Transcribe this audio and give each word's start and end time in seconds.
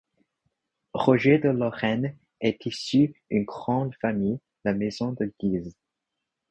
Roger 0.95 1.37
de 1.37 1.49
Lorraine 1.49 2.17
est 2.39 2.65
issue 2.65 3.13
d'une 3.29 3.43
grande 3.43 3.93
famille, 4.01 4.39
la 4.65 4.73
Maison 4.73 5.11
De 5.11 5.31
Guise. 5.39 5.77